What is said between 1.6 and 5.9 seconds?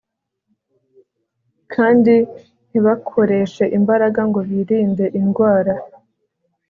kandi ntibakoreshe imbaraga ngo birinde indwara